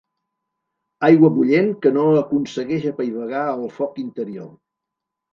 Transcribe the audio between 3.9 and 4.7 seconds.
interior.